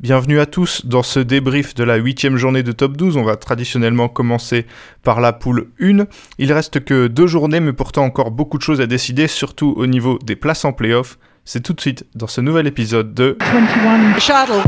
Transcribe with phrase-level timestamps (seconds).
[0.00, 3.18] Bienvenue à tous dans ce débrief de la huitième journée de top 12.
[3.18, 4.64] On va traditionnellement commencer
[5.02, 6.06] par la poule 1.
[6.38, 9.86] Il reste que deux journées, mais pourtant encore beaucoup de choses à décider, surtout au
[9.86, 11.18] niveau des places en playoff.
[11.44, 14.62] C'est tout de suite dans ce nouvel épisode de 21 Shuttle.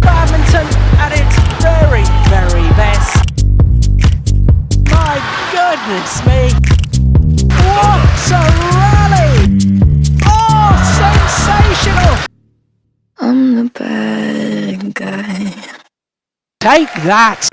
[0.00, 0.66] Badminton
[0.98, 3.44] at its very, very best.
[4.90, 5.20] My
[5.52, 6.50] goodness me.
[7.54, 8.00] What
[8.32, 8.42] a
[8.74, 9.46] rally!
[10.26, 12.29] Oh, sensational!
[13.22, 15.52] I'm the bad guy.
[16.58, 17.50] Take that!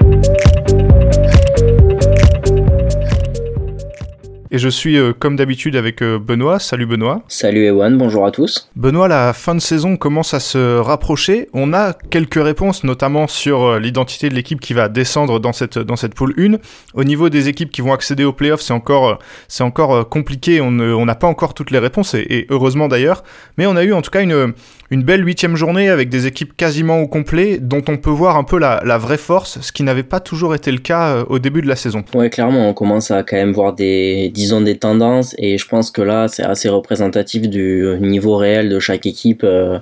[4.50, 6.60] Et je suis euh, comme d'habitude avec euh, Benoît.
[6.60, 7.22] Salut Benoît.
[7.28, 8.70] Salut Ewan, bonjour à tous.
[8.78, 11.50] Benoît, la fin de saison commence à se rapprocher.
[11.52, 15.78] On a quelques réponses, notamment sur euh, l'identité de l'équipe qui va descendre dans cette,
[15.78, 16.60] dans cette poule 1.
[16.94, 20.62] Au niveau des équipes qui vont accéder aux playoffs, c'est encore, c'est encore compliqué.
[20.62, 23.24] On n'a pas encore toutes les réponses, et, heureusement d'ailleurs.
[23.58, 24.54] Mais on a eu en tout cas une,
[24.90, 28.44] une belle huitième journée avec des équipes quasiment au complet, dont on peut voir un
[28.44, 31.68] peu la, vraie force, ce qui n'avait pas toujours été le cas au début de
[31.68, 32.04] la saison.
[32.14, 35.92] Ouais, clairement, on commence à quand même voir des disons des tendances et je pense
[35.92, 39.80] que là c'est assez représentatif du niveau réel de chaque équipe, euh,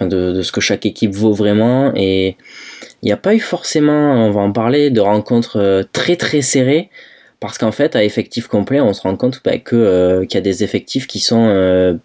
[0.00, 2.36] de, ce que chaque équipe vaut vraiment et
[3.02, 6.42] il n'y a pas eu forcément, on va en parler, de rencontres euh, très très
[6.42, 6.90] serrées
[7.40, 10.42] parce qu'en fait à effectif complet on se rend compte bah, euh, qu'il y a
[10.42, 11.98] des effectifs qui sont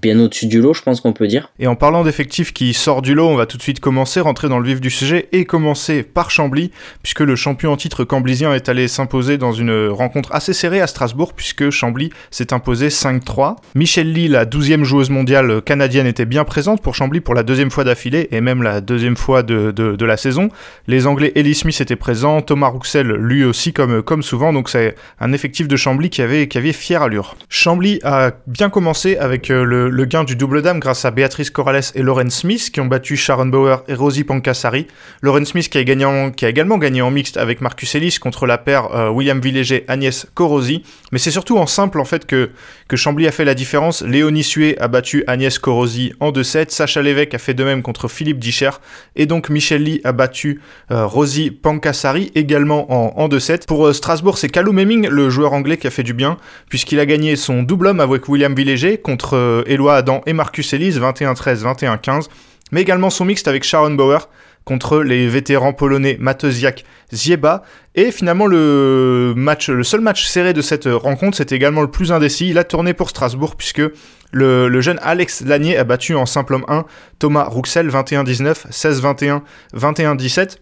[0.00, 1.50] bien au-dessus du lot, je pense qu'on peut dire.
[1.58, 4.48] Et en parlant d'effectifs qui sort du lot, on va tout de suite commencer, rentrer
[4.48, 6.70] dans le vif du sujet et commencer par Chambly,
[7.02, 10.86] puisque le champion en titre camblisien est allé s'imposer dans une rencontre assez serrée à
[10.86, 13.56] Strasbourg, puisque Chambly s'est imposé 5-3.
[13.74, 17.70] Michel Lee, la 12e joueuse mondiale canadienne, était bien présente pour Chambly pour la deuxième
[17.70, 20.48] fois d'affilée et même la deuxième fois de, de, la saison.
[20.86, 24.94] Les Anglais Ellie Smith étaient présents, Thomas Rouxel lui aussi comme, comme souvent, donc c'est
[25.20, 27.36] un effectif de Chambly qui avait, qui avait fière allure.
[27.48, 31.82] Chambly a bien commencé avec euh, le gain du double dame grâce à Béatrice Corrales
[31.94, 34.86] et Lauren Smith qui ont battu Sharon Bauer et Rosie Pankasari.
[35.22, 39.10] Lauren Smith qui a, également gagné en mixte avec Marcus Ellis contre la paire euh,
[39.10, 40.82] William Villéger Agnès Corosi.
[41.12, 42.50] Mais c'est surtout en simple en fait que,
[42.94, 44.02] Chambly a fait la différence.
[44.02, 46.70] Léonie Sué a battu Agnès Corosi en 2-7.
[46.70, 48.70] Sacha Lévesque a fait de même contre Philippe Dicher.
[49.14, 50.60] Et donc Michel Lee a battu
[50.90, 53.66] euh, Rosie Pankasari également en, en 2-7.
[53.66, 56.38] Pour euh, Strasbourg, c'est Callum Hemming, le joueur anglais, qui a fait du bien
[56.68, 61.62] puisqu'il a gagné son double homme avec William Villéger contre Adam et Marcus Ellis, 21-13,
[61.62, 62.28] 21-15,
[62.72, 64.28] mais également son mixte avec Sharon Bauer
[64.64, 67.62] contre les vétérans polonais Mateusiak Zieba.
[67.94, 72.12] Et finalement, le, match, le seul match serré de cette rencontre, c'était également le plus
[72.12, 72.50] indécis.
[72.50, 73.82] Il a tourné pour Strasbourg puisque
[74.30, 76.84] le, jeune Alex Lanier a battu en simple homme 1
[77.18, 79.40] Thomas Rouxel 21-19, 16-21,
[79.74, 80.58] 21-17.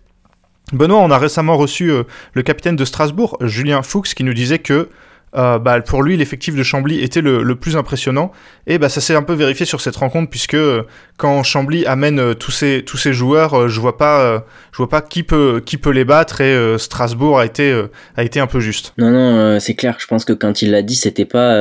[0.72, 2.04] Benoît, on a récemment reçu euh,
[2.34, 4.88] le capitaine de Strasbourg, Julien Fuchs, qui nous disait que
[5.34, 8.32] euh, bah, pour lui, l'effectif de Chambly était le, plus impressionnant.
[8.66, 10.82] Et bah, ça s'est un peu vérifié sur cette rencontre, puisque euh,
[11.19, 15.03] quand Chambly amène euh, tous ces, tous ces joueurs, je vois pas, je vois pas
[15.03, 17.84] qui peut, qui peut les battre, et Strasbourg a été,
[18.16, 18.94] a été un peu juste.
[18.98, 19.97] Non, non, c'est clair.
[19.98, 21.53] Je pense que quand il l'a dit, c'était pas,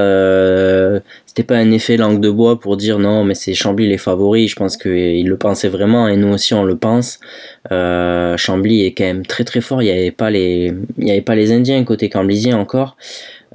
[1.25, 4.49] c'était pas un effet langue de bois pour dire non, mais c'est Chambly les favoris.
[4.49, 7.19] Je pense qu'il le pensait vraiment, et nous aussi on le pense.
[7.69, 9.81] Chambly est quand même très très fort.
[9.81, 12.95] Il y avait pas les, avait pas les Indiens côté camblisien encore.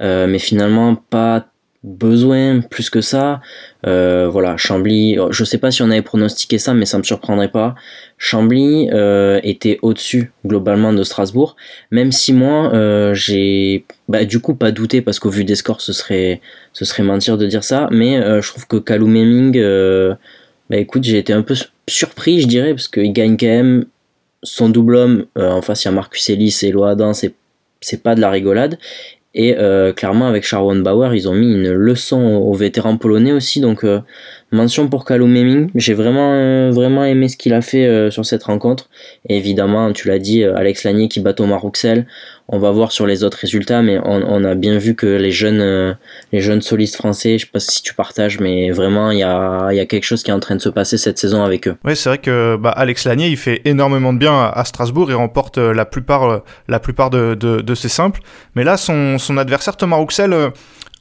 [0.01, 1.47] Euh, mais finalement pas
[1.83, 3.41] besoin plus que ça.
[3.87, 7.49] Euh, voilà, Chambly, je sais pas si on avait pronostiqué ça, mais ça me surprendrait
[7.49, 7.73] pas.
[8.19, 11.55] Chambly euh, était au-dessus globalement de Strasbourg,
[11.89, 12.71] même si moi
[13.13, 16.41] j'ai, bah, du coup pas douté parce qu'au vu des scores ce serait,
[16.99, 19.59] mentir de dire ça, mais je trouve que Kalou Meming,
[20.69, 21.55] bah écoute, j'ai été un peu
[21.87, 23.85] surpris, je dirais, parce qu'il gagne quand même
[24.43, 25.25] son double homme.
[25.35, 27.33] en face, il y a Marcus Ellis et Loadan, c'est
[27.81, 28.77] c'est pas de la rigolade.
[29.33, 33.61] Et euh, clairement, avec Sharon Bauer, ils ont mis une leçon aux vétérans polonais aussi.
[33.61, 34.01] Donc, euh,
[34.51, 35.69] mention pour Kalou Meming.
[35.75, 38.89] J'ai vraiment, euh, vraiment aimé ce qu'il a fait sur cette rencontre.
[39.29, 42.07] Et évidemment, tu l'as dit, Alex Lanier qui bat Thomas Rouxel.
[42.51, 45.97] On va voir sur les autres résultats, mais on, a bien vu que les jeunes,
[46.31, 49.71] les jeunes solistes français, je sais pas si tu partages, mais vraiment, il y a,
[49.71, 51.77] y a quelque chose qui est en train de se passer cette saison avec eux.
[51.85, 55.09] Oui, c'est vrai que bah, Alex Lanier, il fait énormément de bien à Strasbourg.
[55.09, 58.19] Il remporte la plupart, la plupart de, de, de ses simples.
[58.55, 60.49] Mais là, son, son adversaire Thomas Rouxel euh,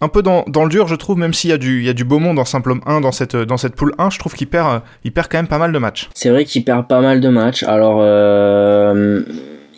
[0.00, 1.92] un peu dans, le dur, je trouve, même s'il y, a du, il y a
[1.92, 4.34] du beau monde en simple homme 1 dans cette, dans cette poule 1, je trouve
[4.34, 6.08] qu'il perd, euh, il perd quand même pas mal de matchs.
[6.14, 7.64] C'est vrai qu'il perd pas mal de matchs.
[7.64, 9.22] Alors, euh,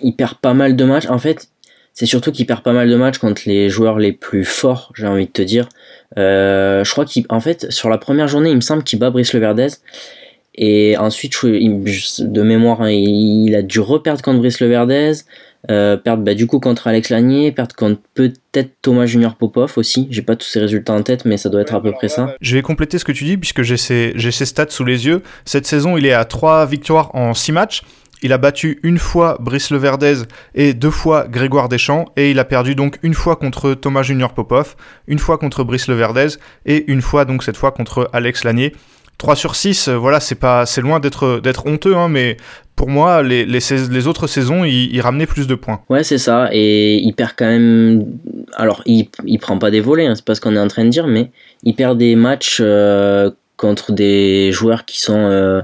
[0.00, 1.08] il perd pas mal de matchs.
[1.08, 1.48] En fait,
[1.94, 5.06] c'est surtout qu'il perd pas mal de matchs contre les joueurs les plus forts, j'ai
[5.06, 5.68] envie de te dire.
[6.16, 9.68] je crois qu'en fait, sur la première journée, il me semble qu'il bat Brice Leverdez.
[10.54, 15.12] Et ensuite, de mémoire, hein, il a dû reperdre contre Brice Leverdez,
[15.70, 20.08] euh, perdre bah, du coup contre Alex Lanier, perdre contre peut-être Thomas Junior Popov aussi.
[20.10, 22.34] J'ai pas tous ces résultats en tête, mais ça doit être à peu près ça.
[22.40, 25.22] Je vais compléter ce que tu dis puisque j'ai ces, ces stats sous les yeux.
[25.44, 27.82] Cette saison, il est à 3 victoires en 6 matchs.
[28.22, 30.22] Il a battu une fois Brice Leverdez
[30.54, 34.32] et deux fois Grégoire Deschamps et il a perdu donc une fois contre Thomas Junior
[34.32, 34.76] Popov,
[35.08, 36.28] une fois contre Brice Leverdez
[36.64, 38.72] et une fois donc cette fois contre Alex Lanier.
[39.18, 42.36] 3 sur 6, euh, voilà, c'est pas, c'est loin d'être, d'être honteux, hein, mais
[42.74, 43.60] pour moi, les, les,
[43.90, 45.80] les autres saisons, il, ramenait plus de points.
[45.88, 48.04] Ouais, c'est ça, et il perd quand même.
[48.54, 50.84] Alors, il, il prend pas des volets, hein, c'est pas ce qu'on est en train
[50.84, 51.30] de dire, mais
[51.62, 55.62] il perd des matchs euh, contre des joueurs qui sont, euh,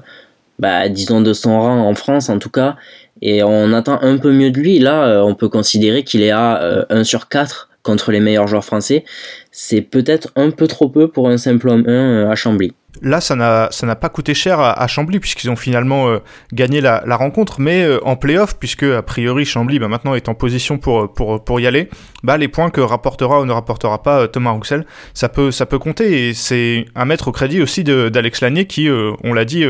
[0.58, 2.76] bah, disons, de son rang en France en tout cas,
[3.22, 4.78] et on attend un peu mieux de lui.
[4.78, 9.05] Là, on peut considérer qu'il est à 1 sur 4 contre les meilleurs joueurs français.
[9.50, 12.72] C'est peut-être un peu trop peu pour un simple homme 1 à Chambly.
[13.02, 16.18] Là, ça n'a, pas coûté cher à, Chambly puisqu'ils ont finalement euh,
[16.52, 20.34] gagné la, rencontre, mais euh, en playoff, puisque a priori Chambly bah, maintenant est en
[20.34, 21.88] position pour, pour, pour y aller,
[22.22, 25.66] bah, les points que rapportera ou ne rapportera pas euh, Thomas Rouxel, ça peut, ça
[25.66, 28.88] peut compter et c'est à mettre au crédit aussi d'Alex Lanier qui,
[29.24, 29.64] on l'a dit,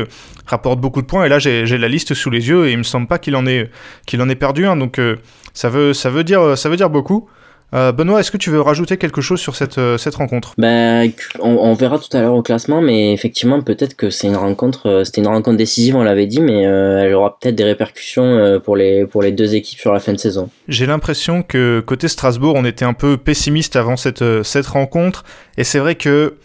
[0.45, 1.25] rapporte beaucoup de points.
[1.25, 3.45] Et là, j'ai, la liste sous les yeux et il me semble pas qu'il en
[3.45, 3.69] ait,
[4.05, 4.99] qu'il en ait perdu un, donc
[5.53, 7.29] ça, veut, ça, veut dire, ça veut dire beaucoup.
[7.73, 10.53] Euh, Benoît, est-ce que tu veux rajouter quelque chose sur cette, euh, cette rencontre?
[10.57, 14.87] Ben, on, verra tout à l'heure au classement, mais effectivement, peut-être que c'est une rencontre,
[14.87, 18.75] euh, c'était une rencontre décisive, on l'avait dit, mais elle aura peut-être des répercussions pour
[18.75, 20.49] les, pour les deux équipes sur la fin de saison.
[20.67, 25.23] J'ai l'impression que côté Strasbourg, on était un peu pessimiste avant cette, cette rencontre,
[25.57, 26.35] et c'est vrai que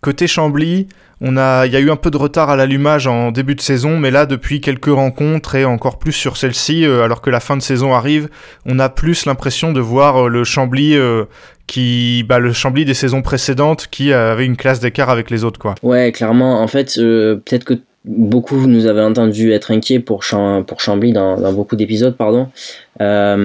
[0.00, 0.88] côté Chambly,
[1.26, 3.62] on a, il y a eu un peu de retard à l'allumage en début de
[3.62, 7.40] saison, mais là, depuis quelques rencontres et encore plus sur celle-ci, euh, alors que la
[7.40, 8.28] fin de saison arrive,
[8.66, 11.24] on a plus l'impression de voir euh, le Chambly euh,
[11.66, 15.58] qui, bah, le Chambly des saisons précédentes qui avait une classe d'écart avec les autres,
[15.58, 15.74] quoi.
[15.82, 16.60] Ouais, clairement.
[16.60, 17.74] En fait, peut-être que
[18.04, 22.48] beaucoup nous avaient entendu être inquiets pour, Chambly dans, dans beaucoup d'épisodes, pardon.
[23.00, 23.36] Euh,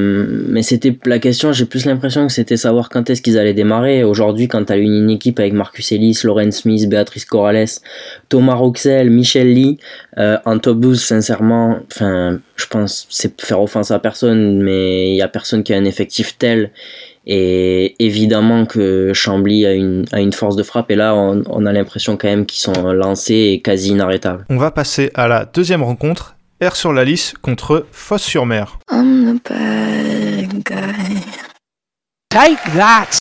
[0.47, 4.03] mais c'était la question, j'ai plus l'impression que c'était savoir quand est-ce qu'ils allaient démarrer.
[4.03, 7.65] Aujourd'hui, quand tu as une, équipe avec Marcus Ellis, Lauren Smith, Béatrice Corrales,
[8.27, 9.79] Thomas Roxel, Michel Lee,
[10.17, 15.15] euh, en top 12, sincèrement, enfin, je pense c'est faire offense à personne, mais il
[15.15, 16.71] y a personne qui a un effectif tel.
[17.25, 20.89] Et évidemment que Chambly a une, a une force de frappe.
[20.91, 24.45] Et là, on, on a l'impression quand même qu'ils sont lancés et quasi inarrêtables.
[24.49, 28.79] On va passer à la deuxième rencontre R sur la liste contre Fosse-sur-Mer.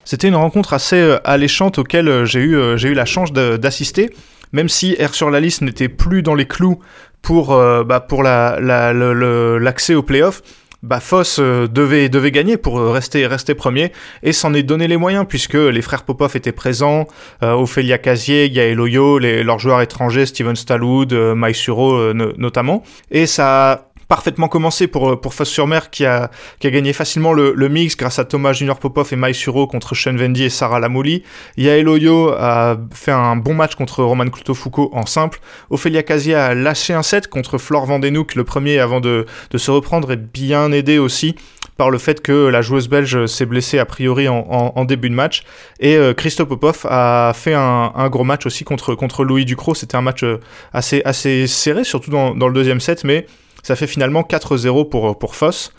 [0.04, 3.32] C'était une rencontre assez euh, alléchante auquel euh, j'ai eu, euh, j'ai eu la chance
[3.32, 4.10] d'assister,
[4.52, 6.80] même si R sur la liste n'était plus dans les clous
[7.22, 10.42] pour, bah, pour l'accès la, la, au playoff
[10.82, 13.92] bah, Foss euh, devait, devait gagner pour euh, rester, rester premier
[14.22, 17.06] et s'en est donné les moyens puisque les frères Popov étaient présents,
[17.42, 22.82] euh, Ophélia Casier, Gaël Oyo, les, leurs joueurs étrangers, Steven Stallwood, Mike Suro notamment.
[23.10, 27.52] Et ça parfaitement commencé pour, euh, pour Foss-sur-Mer qui a, qui a gagné facilement le,
[27.54, 30.80] le, mix grâce à Thomas Junior Popov et Mai Suro contre Sean Vendy et Sarah
[30.80, 31.22] Lamouli.
[31.56, 35.40] Yael Oyo a fait un bon match contre Roman Cloutot-Foucault en simple.
[35.70, 39.70] Ophélia Casia a lâché un set contre Flore Vandenouk, le premier avant de, de se
[39.70, 41.36] reprendre et bien aidé aussi
[41.76, 44.44] par le fait que la joueuse belge s'est blessée a priori en,
[44.74, 45.44] en, début de match.
[45.78, 49.74] Et euh, Popov a fait un, un, gros match aussi contre, contre Louis Ducrot.
[49.74, 50.40] C'était un match euh,
[50.72, 53.26] assez, assez serré, surtout dans, dans le deuxième set, mais
[53.62, 55.72] ça fait finalement 4-0 pour, pour Foss.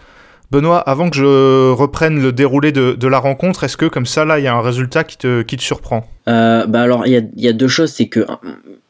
[0.52, 4.40] Benoît, avant que je reprenne le déroulé de, la rencontre, est-ce que comme ça, là,
[4.40, 6.08] il y a un résultat qui te, qui te surprend?
[6.28, 7.92] Euh, bah Alors, il y a, y a, deux choses.
[7.92, 8.26] C'est que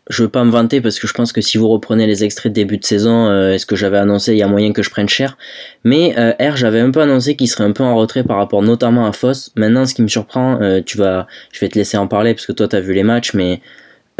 [0.09, 2.51] je veux pas me vanter parce que je pense que si vous reprenez les extraits
[2.51, 4.89] de début de saison, euh, est-ce que j'avais annoncé, il y a moyen que je
[4.89, 5.37] prenne cher?
[5.83, 8.63] Mais euh, R, j'avais un peu annoncé qu'il serait un peu en retrait par rapport
[8.63, 9.51] notamment à Foss.
[9.55, 12.47] Maintenant, ce qui me surprend, euh, tu vas, je vais te laisser en parler parce
[12.47, 13.61] que toi, tu as vu les matchs, mais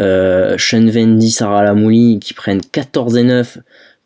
[0.00, 3.58] euh, Sean Vendy, Sarah Lamouli qui prennent 14 et 9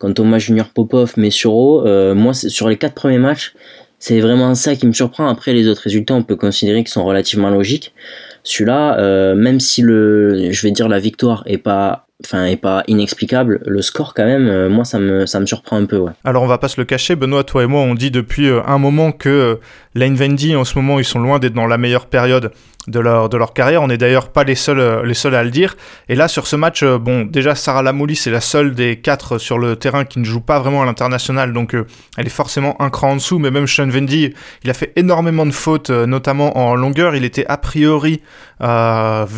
[0.04, 3.54] quand Thomas Junior Popov, mais sur euh, moi, sur les quatre premiers matchs,
[3.98, 5.28] c'est vraiment ça qui me surprend.
[5.28, 7.94] Après, les autres résultats, on peut considérer qu'ils sont relativement logiques.
[8.42, 13.60] Celui-là, euh, même si je vais dire, la victoire est pas enfin est pas inexplicable
[13.66, 16.04] le score quand même euh, moi ça me surprend un peu.
[16.22, 18.78] Alors on va pas se le cacher Benoît toi et moi on dit depuis un
[18.78, 19.58] moment que
[19.96, 22.52] Lane Vendy en ce moment ils sont loin d'être dans la meilleure période
[22.88, 23.82] de leur, de leur carrière.
[23.82, 25.76] On n'est d'ailleurs pas les seuls, euh, les seuls à le dire.
[26.08, 29.38] Et là, sur ce match, euh, bon, déjà, Sarah Lamouli, c'est la seule des quatre
[29.38, 31.86] sur le terrain qui ne joue pas vraiment à l'international, donc euh,
[32.16, 33.38] elle est forcément un cran en dessous.
[33.38, 37.16] Mais même Sean Vendy, il a fait énormément de fautes, notamment en longueur.
[37.16, 38.22] Il était a priori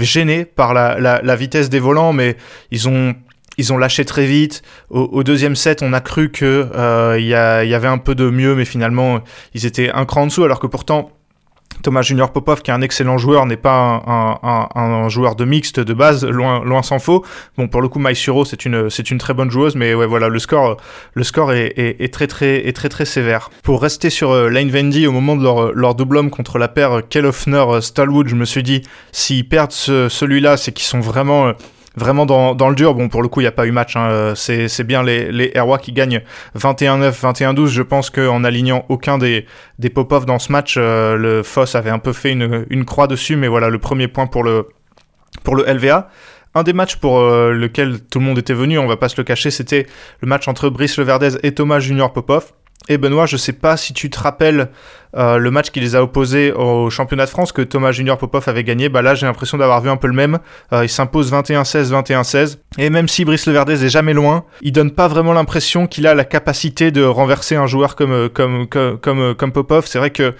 [0.00, 2.36] gêné par la, la, vitesse des volants, mais
[2.70, 3.14] ils ont
[3.58, 4.62] ils ont lâché très vite.
[4.90, 6.68] Au, deuxième set, on a cru que
[7.18, 9.20] il y, y, avait un peu de mieux, mais finalement,
[9.54, 11.10] ils étaient un cran en dessous, alors que pourtant,
[11.82, 14.02] Thomas Junior Popov, qui est un excellent joueur, n'est pas
[14.74, 17.24] un, joueur de mixte de base, loin, loin s'en faut.
[17.56, 20.28] Bon, pour le coup, Maïsuro, c'est une, c'est une très bonne joueuse, mais ouais, voilà,
[20.28, 20.76] le score,
[21.14, 23.50] le score est, très, très, est très, très sévère.
[23.62, 26.68] Pour rester sur euh, Lane Vendy, au moment de leur, leur double homme contre la
[26.68, 31.52] paire Kellhoffner-Stallwood, je me suis dit, s'ils perdent celui-là, c'est qu'ils sont vraiment
[31.96, 32.94] vraiment dans, dans, le dur.
[32.94, 33.96] Bon, pour le coup, il n'y a pas eu match.
[33.96, 34.34] Hein.
[34.36, 36.22] C'est bien les, les Airwa qui gagnent
[36.58, 37.66] 21-9, 21-12.
[37.66, 39.46] Je pense qu'en alignant aucun des,
[39.78, 43.06] des Popov dans ce match, euh, le Foss avait un peu fait une, une, croix
[43.06, 43.36] dessus.
[43.36, 44.68] Mais voilà, le premier point pour le,
[45.42, 46.10] pour le LVA.
[46.54, 49.16] Un des matchs pour euh, lequel tout le monde était venu, on va pas se
[49.18, 49.86] le cacher, c'était
[50.22, 52.52] le match entre Brice Leverdez et Thomas Junior Popov.
[52.88, 54.68] Et Benoît, je sais pas si tu te rappelles
[55.16, 58.44] euh, le match qui les a opposés au championnat de France que Thomas Junior Popov
[58.48, 58.88] avait gagné.
[58.88, 60.38] Bah là, j'ai l'impression d'avoir vu un peu le même.
[60.72, 62.58] Euh, il s'impose 21-16, 21-16.
[62.78, 66.14] Et même si Brice Leverdez est jamais loin, il donne pas vraiment l'impression qu'il a
[66.14, 69.86] la capacité de renverser un joueur comme comme comme comme, comme Popov.
[69.86, 70.34] C'est vrai que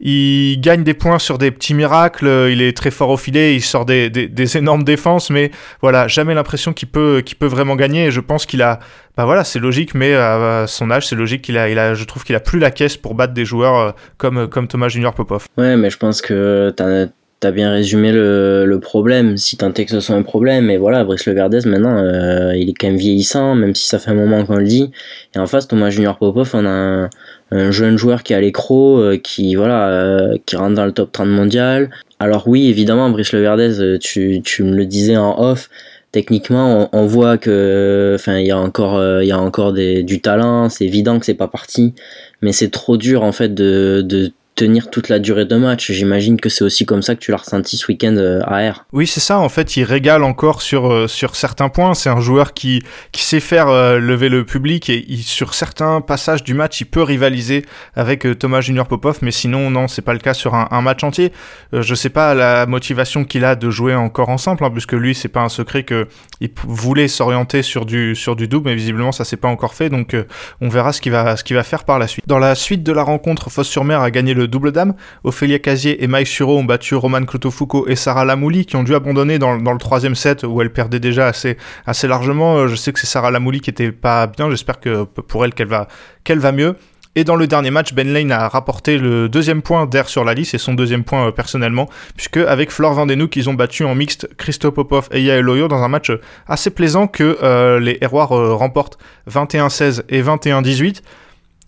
[0.00, 3.60] il gagne des points sur des petits miracles, il est très fort au filet, il
[3.60, 5.50] sort des, des, énormes défenses, mais
[5.82, 8.10] voilà, jamais l'impression qu'il peut, qu'il peut vraiment gagner.
[8.10, 8.78] Je pense qu'il a,
[9.16, 12.04] bah voilà, c'est logique, mais à son âge, c'est logique qu'il a, il a, je
[12.04, 15.14] trouve qu'il a plus la caisse pour battre des joueurs euh, comme, comme Thomas Junior
[15.14, 15.46] Popov.
[15.58, 17.06] Ouais, mais je pense que t'as
[17.42, 20.70] as bien résumé le, problème, si tant est que ce soit un problème.
[20.70, 24.10] Et voilà, Brice Leverdez, maintenant, euh, il est quand même vieillissant, même si ça fait
[24.10, 24.90] un moment qu'on le dit.
[25.34, 27.10] Et en face, Thomas Junior Popov, on a un,
[27.50, 31.12] un jeune joueur qui a l'écro, euh, qui voilà, euh, qui rentre dans le top
[31.12, 31.90] 30 mondial.
[32.18, 35.70] Alors oui, évidemment, Brice Leverdez, tu, me le disais en off,
[36.12, 40.68] techniquement, on, voit que, enfin, il y a encore, du talent.
[40.68, 41.94] C'est évident que c'est pas parti,
[42.42, 45.90] mais c'est trop dur en fait de tenir toute la durée de match.
[45.90, 48.84] J'imagine que c'est aussi comme ça que tu l'as ressenti ce week-end euh, à R.
[48.92, 49.38] Oui, c'est ça.
[49.38, 51.94] En fait, il régale encore sur, euh, sur certains points.
[51.94, 56.44] C'est un joueur qui, qui sait faire euh, lever le public et sur certains passages
[56.44, 57.64] du match, il peut rivaliser
[57.94, 59.20] avec Thomas Junior Popov.
[59.22, 61.32] Mais sinon, non, c'est pas le cas sur un, match entier.
[61.72, 65.28] je sais pas la motivation qu'il a de jouer encore ensemble, hein, puisque lui, c'est
[65.28, 66.06] pas un secret que
[66.42, 69.88] il voulait s'orienter sur du, sur du double, mais visiblement, ça s'est pas encore fait.
[69.88, 70.16] Donc,
[70.60, 72.24] on verra ce qu'il va, ce va faire par la suite.
[72.26, 74.94] Dans la suite de la rencontre, Fosse-sur-Mer a gagné le double dame.
[75.24, 78.94] Ophélia Casier et Mike Suro ont battu Roman Clotofuco et Sarah Lamouli qui ont dû
[78.94, 82.56] abandonner dans, le troisième set où elle perdait déjà assez, assez largement.
[82.56, 84.50] Euh, je sais que c'est Sarah Lamouli qui était pas bien.
[84.50, 86.76] J'espère que pour elle qu'elle va, mieux.
[87.16, 90.32] Et dans le dernier match, Ben Lane a rapporté le deuxième point d'air sur la
[90.32, 93.94] liste et son deuxième point euh, personnellement, puisque avec Flore Vandenouk, ils ont battu en
[93.94, 96.12] mixte Christophe Popov et Yael dans un match
[96.46, 101.02] assez plaisant que euh, les Héroirs remportent 21-16 et 21-18.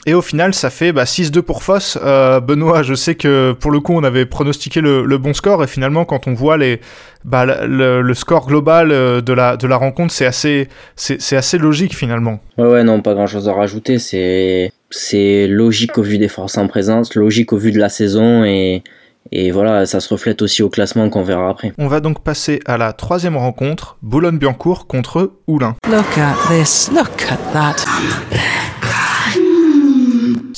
[0.04, 1.96] Et au final, ça fait bah, 6-2 pour Foss.
[2.02, 5.62] Euh, Benoît, je sais que pour le coup, on avait pronostiqué le, bon score.
[5.62, 6.80] Et finalement, quand on voit les,
[7.24, 11.94] bah, le, score global euh, de la, de la rencontre, c'est assez, c'est, assez logique
[11.94, 12.40] finalement.
[12.58, 14.00] Ouais, ouais, non, pas grand chose à rajouter.
[14.00, 18.44] C'est, c'est logique au vu des forces en présence, logique au vu de la saison.
[18.44, 18.82] Et,
[19.30, 21.72] et voilà, ça se reflète aussi au classement qu'on verra après.
[21.78, 25.76] On va donc passer à la troisième rencontre Boulogne-Biancourt contre Oulin.
[25.88, 27.84] Look at this, look at that.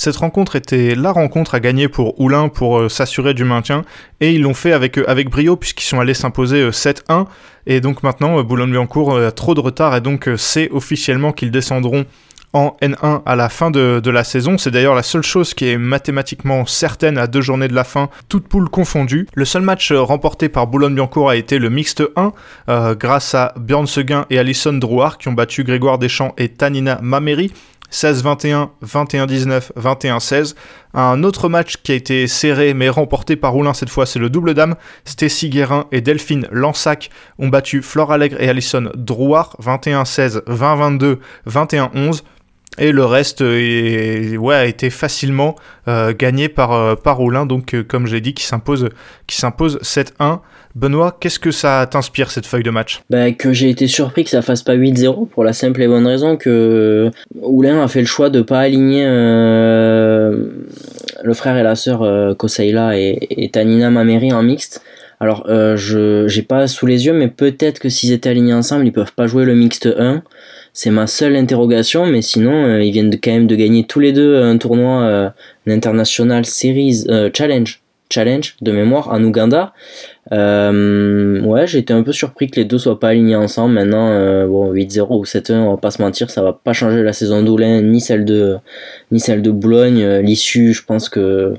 [0.05, 3.87] Cette rencontre était la rencontre à gagner pour Oulin pour euh, s'assurer du maintien
[4.21, 7.25] et ils l'ont fait avec, euh, brio puisqu'ils sont allés s'imposer 7-1 euh,
[7.65, 12.05] et donc maintenant Boulogne-Billancourt a trop de retard et donc c'est officiellement qu'ils descendront
[12.53, 14.59] en N1 à la fin de, la saison.
[14.59, 18.11] C'est d'ailleurs la seule chose qui est mathématiquement certaine à deux journées de la fin,
[18.29, 19.27] toutes poules confondues.
[19.35, 24.27] Le seul match remporté par Boulogne-Biancourt a été le mixte 1, grâce à Björn Seguin
[24.31, 27.51] et Alison Drouard qui ont battu Grégoire Deschamps et Tanina Mameri.
[27.95, 30.55] 16-21, 21-19, 21-16.
[30.95, 34.31] Un autre match qui a été serré mais remporté par Roulin cette fois, c'est le
[34.31, 34.75] double dame.
[35.05, 42.23] Stécie Guérin et Delphine Lansac ont battu Flore Allègre et Alison Drouard 21-16, 20-22, 21-11.
[42.79, 45.55] Et le reste ouais, a été facilement
[45.87, 48.89] euh, gagné par, euh, par donc euh, comme je l'ai dit, qui s'impose,
[49.27, 50.41] qui s'impose 7-1.
[50.75, 53.01] Benoît, qu'est-ce que ça t'inspire cette feuille de match?
[53.09, 56.07] Bah, Que j'ai été surpris que ça fasse pas 8-0 pour la simple et bonne
[56.07, 60.49] raison que Oulin a fait le choix de pas aligner euh,
[61.23, 64.83] le frère et la sœur euh, et, Tanina Mameri en mixte.
[65.21, 68.85] Alors euh, je j'ai pas sous les yeux mais peut-être que s'ils étaient alignés ensemble
[68.85, 70.25] ils peuvent pas jouer le mixte 1.
[70.75, 74.43] C'est ma seule interrogation mais sinon ils viennent quand même de gagner tous les deux
[74.43, 75.33] un tournoi
[75.67, 79.73] international series challenge challenge de mémoire en Ouganda.
[80.33, 83.75] Euh, ouais, été un peu surpris que les deux soient pas alignés ensemble.
[83.75, 87.03] Maintenant, euh, bon, 8-0 ou 7-1, on va pas se mentir, ça va pas changer
[87.03, 88.57] la saison d'Oulin ni celle de
[89.11, 90.03] ni celle de Boulogne.
[90.03, 91.55] Euh, l'issue, je pense que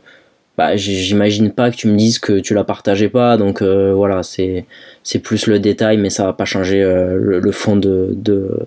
[0.57, 3.37] bah, j'imagine pas que tu me dises que tu la partageais pas.
[3.37, 4.65] Donc euh, voilà, c'est
[5.03, 8.65] c'est plus le détail, mais ça va pas changer le, fond de, de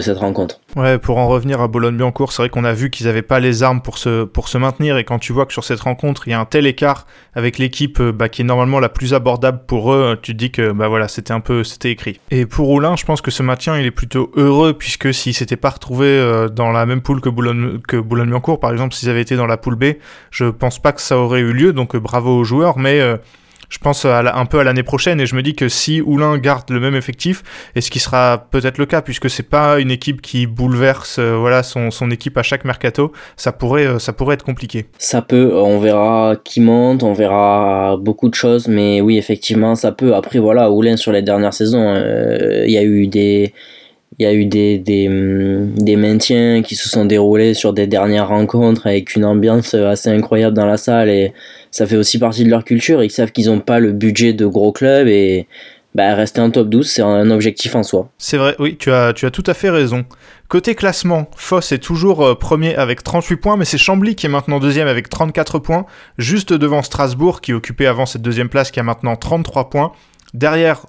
[0.00, 0.60] cette rencontre.
[0.76, 3.62] Ouais, pour en revenir à Boulogne-Billancourt, c'est vrai qu'on a vu qu'ils n'avaient pas les
[3.62, 6.32] armes pour se, pour se maintenir, et quand tu vois que sur cette rencontre, il
[6.32, 9.60] y a un tel écart avec l'équipe euh, bah, qui est normalement la plus abordable
[9.66, 12.20] pour eux, tu te dis que bah voilà, c'était un peu, c'était écrit.
[12.30, 15.56] Et pour Oulin, je pense que ce maintien, il est plutôt heureux, puisque s'ils s'étaient
[15.56, 19.22] pas retrouvés euh, dans la même poule que Boulogne, que Boulogne-Billancourt, par exemple, s'ils avaient
[19.22, 19.84] été dans la poule B,
[20.30, 23.00] je pense pas que ça aurait eu lieu, donc bravo aux joueurs, mais
[23.68, 26.70] je pense un peu à l'année prochaine et je me dis que si Oulin garde
[26.70, 27.42] le même effectif,
[27.74, 31.36] et ce qui sera peut-être le cas puisque c'est pas une équipe qui bouleverse euh,
[31.36, 34.86] voilà son, son, équipe à chaque mercato, ça pourrait euh, ça pourrait être compliqué.
[34.98, 39.92] Ça peut, on verra qui monte, on verra beaucoup de choses, mais oui effectivement ça
[39.92, 40.14] peut.
[40.14, 43.52] Après voilà, Oulin sur les dernières saisons, euh, il y a eu des
[44.18, 48.86] il y a eu hum, des, maintiens qui se sont déroulés sur des dernières rencontres
[48.86, 51.32] avec une ambiance assez incroyable dans la salle et
[51.70, 53.02] ça fait aussi partie de leur culture.
[53.02, 55.46] Ils savent qu'ils n'ont pas le budget de gros clubs et
[55.96, 58.10] bah, rester en top 12, c'est un objectif en soi.
[58.18, 60.04] C'est vrai, oui, tu as, tu as tout à fait raison.
[60.48, 64.28] Côté classement, Foss est toujours euh, premier avec 38 points, mais c'est Chambly qui est
[64.28, 65.86] maintenant deuxième avec 34 points,
[66.18, 69.92] juste devant Strasbourg qui occupait avant cette deuxième place qui a maintenant 33 points.
[70.36, 70.86] Derrière,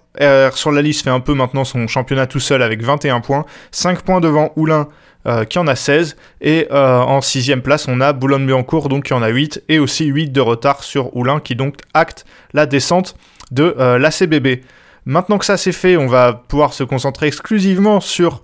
[0.53, 4.01] sur la liste fait un peu maintenant son championnat tout seul avec 21 points, 5
[4.01, 4.89] points devant Oulin
[5.27, 6.15] euh, qui en a 16.
[6.39, 9.63] Et euh, en sixième place, on a Boulogne-Billancourt, donc qui en a 8.
[9.67, 13.15] Et aussi 8 de retard sur Oulin, qui donc acte la descente
[13.51, 14.63] de euh, l'ACBB.
[15.05, 18.43] Maintenant que ça c'est fait, on va pouvoir se concentrer exclusivement sur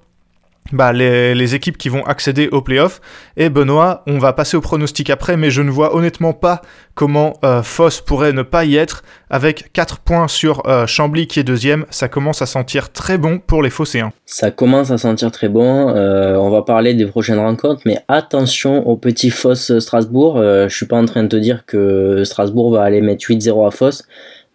[0.72, 3.02] bah, les, équipes qui vont accéder au playoff.
[3.38, 6.62] Et Benoît, on va passer au pronostic après, mais je ne vois honnêtement pas
[6.96, 9.04] comment euh, Foss pourrait ne pas y être.
[9.30, 13.40] Avec 4 points sur euh, Chambly qui est deuxième, ça commence à sentir très bon
[13.40, 14.12] pour les Phocéens.
[14.26, 15.90] Ça commence à sentir très bon.
[15.90, 20.38] Euh, on va parler des prochaines rencontres, mais attention au petit Foss Strasbourg.
[20.38, 23.72] je suis pas en train de te dire que Strasbourg va aller mettre 8-0 à
[23.72, 24.06] Foss.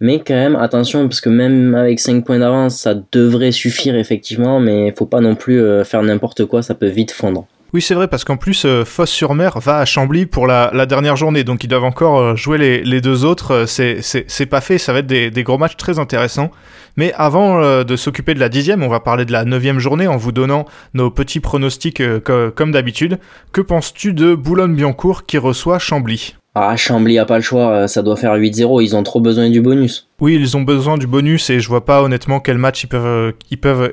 [0.01, 4.61] Mais quand même, attention, parce que même avec 5 points d'avance, ça devrait suffire effectivement,
[4.61, 7.47] mais faut pas non plus euh, faire n'importe quoi, ça peut vite fondre.
[7.75, 11.45] Oui, c'est vrai, parce qu'en plus, euh, Fosse-sur-Mer va à Chambly pour la, dernière journée,
[11.45, 13.65] donc ils doivent encore euh, jouer les, deux autres.
[13.67, 16.51] C'est pas fait, ça va être des, gros matchs très intéressants.
[16.97, 20.17] Mais avant de s'occuper de la dixième, on va parler de la neuvième journée en
[20.17, 20.65] vous donnant
[20.95, 23.19] nos petits pronostics comme d'habitude.
[23.53, 26.35] Que penses-tu de Boulogne-Billancourt qui reçoit Chambly?
[26.63, 29.51] Ah, Chambly a pas le choix, euh, ça doit faire 8-0, ils ont trop besoin
[29.51, 30.09] du bonus.
[30.21, 33.33] Oui, ils ont besoin du bonus et je vois pas honnêtement quel match ils peuvent,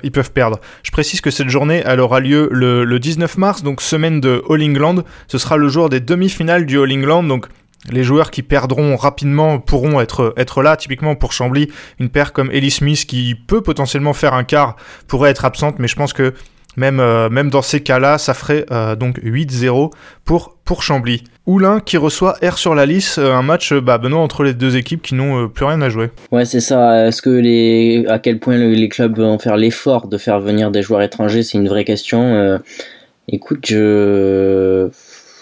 [0.04, 0.60] euh, perdre.
[0.84, 4.64] Je précise que cette journée, elle aura lieu le, 19 mars, donc semaine de All
[4.64, 5.04] England.
[5.28, 7.48] Ce sera le jour des demi-finales du All England, donc
[7.92, 10.76] les joueurs qui perdront rapidement pourront être, être là.
[10.78, 14.76] Typiquement pour Chambly, une paire comme Ellie Smith qui peut potentiellement faire un quart
[15.08, 16.34] pourrait être absente, mais je pense que
[16.78, 19.92] même, euh, même dans ces cas-là, ça ferait euh, donc 8-0
[20.24, 21.24] pour, pour Chambly.
[21.46, 24.78] Oulin qui reçoit R sur la liste, euh, un match bah, Benoît entre les deux
[24.78, 26.10] équipes qui n'ont plus rien à jouer.
[26.32, 27.08] Ouais, c'est ça.
[27.08, 30.82] Est-ce que les, à quel point les clubs vont faire l'effort de faire venir des
[30.82, 32.60] joueurs étrangers C'est une vraie question.
[33.28, 34.90] écoute, je...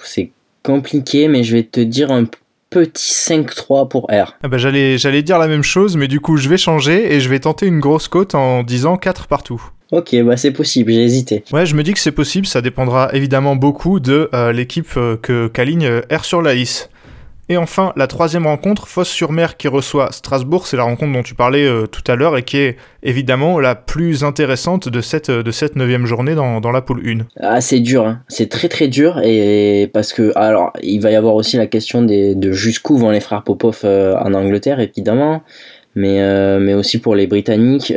[0.03, 2.25] c'est compliqué, mais je vais te dire un
[2.73, 4.35] petit 5-3 pour R.
[4.43, 7.19] Ah bah, j'allais, j'allais dire la même chose, mais du coup je vais changer et
[7.19, 9.61] je vais tenter une grosse cote en disant 4 partout.
[9.93, 11.43] Ok, bah c'est possible, j'ai hésité.
[11.53, 15.17] Ouais, je me dis que c'est possible, ça dépendra évidemment beaucoup de euh, l'équipe euh,
[15.21, 16.89] que qu'aligne euh, R sur la liste.
[17.47, 21.69] Et enfin, la troisième rencontre, Fosse-sur-Mer qui reçoit Strasbourg, c'est la rencontre dont tu parlais
[21.91, 26.08] tout à l'heure et qui est évidemment la plus intéressante de cette, de cette neuvième
[26.08, 27.25] journée dans, dans la poule 1.
[27.41, 28.21] Ah, c'est dur, hein.
[28.29, 32.01] c'est très très dur et parce que, alors, il va y avoir aussi la question
[32.01, 35.43] des, de jusqu'où vont les frères Popov en Angleterre, évidemment,
[35.95, 37.93] mais, mais aussi pour les Britanniques.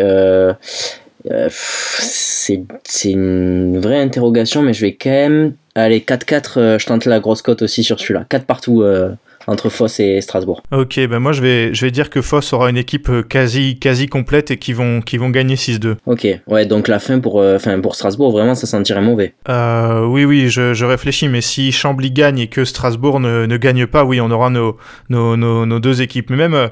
[1.31, 5.55] Euh, c'est une vraie interrogation, mais je vais quand même.
[5.75, 8.25] Allez, 4-4, euh, je tente la grosse cote aussi sur celui-là.
[8.29, 9.11] 4 partout euh,
[9.47, 10.63] entre Foss et Strasbourg.
[10.73, 14.07] Ok, ben moi je vais, je vais dire que Foss aura une équipe quasi, quasi
[14.07, 15.97] complète et qui vont, qui vont gagner 6-2.
[16.07, 19.35] Ok, ouais, donc la fin pour, fin pour Strasbourg, vraiment ça sentirait mauvais.
[19.49, 23.87] oui, oui, je, je, réfléchis, mais si Chambly gagne et que Strasbourg ne, ne gagne
[23.87, 24.79] pas, oui, on aura nos,
[25.11, 26.31] nos, nos, nos deux équipes.
[26.31, 26.71] Mais même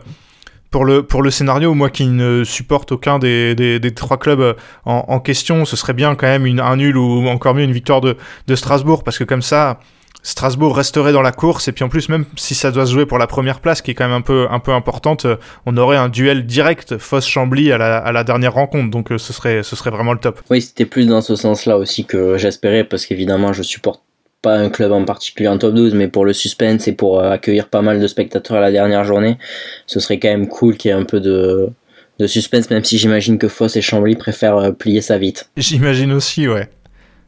[0.75, 5.77] pour le, scénario, moi qui ne supporte aucun des, trois clubs euh, en, question, ce
[5.77, 8.17] serait bien quand même une, un nul ou encore mieux une victoire de,
[8.57, 9.79] Strasbourg, parce que comme ça,
[10.25, 13.07] Strasbourg resterait dans la course et puis en plus même si ça doit se jouer
[13.07, 16.09] pour la première place qui est quand même un peu importante euh, on aurait un
[16.09, 19.77] duel direct Foss Chambly à la, à la dernière rencontre donc euh, ce serait ce
[19.77, 20.41] serait vraiment le top.
[20.49, 24.03] Oui, c'était plus dans ce sens-là aussi que j'espérais parce qu'évidemment je supporte
[24.45, 27.31] pas un club en particulier en top 12, mais pour le suspense et pour euh,
[27.31, 29.39] accueillir pas mal de spectateurs à la dernière journée,
[29.87, 31.71] ce serait quand même cool qu'il y ait un peu de,
[32.19, 35.49] de suspense, même si j'imagine que Foss et Chambly préfèrent euh, plier ça vite.
[35.57, 36.69] J'imagine aussi, ouais.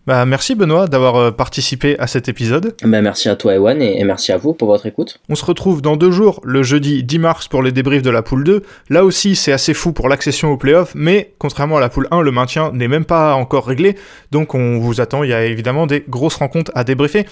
[0.06, 2.76] Bah, merci Benoît d'avoir euh, participé à cet épisode.
[2.84, 5.18] Bah, merci à toi Ewan et, et merci à vous pour votre écoute.
[5.28, 8.22] On se retrouve dans deux jours, le jeudi 10 mars pour les débriefs de la
[8.22, 8.62] poule 2.
[8.88, 12.22] Là aussi, c'est assez fou pour l'accession au playoff, mais contrairement à la poule 1,
[12.22, 13.96] le maintien n'est même pas encore réglé.
[14.30, 17.26] Donc on vous attend, il y a évidemment des grosses rencontres à débriefer.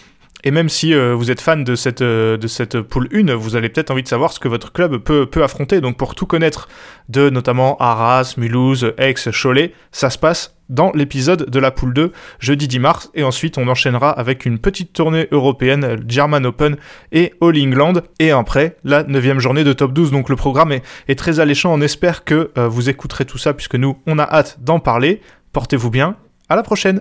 [0.44, 3.56] Et même si euh, vous êtes fan de cette, euh, de cette poule 1, vous
[3.56, 5.80] avez peut-être envie de savoir ce que votre club peut, peut affronter.
[5.80, 6.68] Donc pour tout connaître
[7.08, 12.12] de notamment Arras, Mulhouse, Aix, Cholet, ça se passe dans l'épisode de la poule 2,
[12.38, 13.10] jeudi 10 mars.
[13.14, 16.76] Et ensuite, on enchaînera avec une petite tournée européenne, German Open
[17.12, 17.94] et All England.
[18.18, 20.10] Et après, la 9 journée de top 12.
[20.10, 21.72] Donc le programme est, est très alléchant.
[21.72, 25.20] On espère que euh, vous écouterez tout ça, puisque nous, on a hâte d'en parler.
[25.52, 26.16] Portez-vous bien.
[26.48, 27.00] À la prochaine!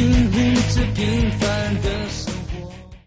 [0.00, 0.49] to be